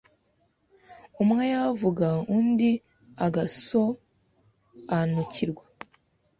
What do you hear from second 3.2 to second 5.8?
agasoanukirwa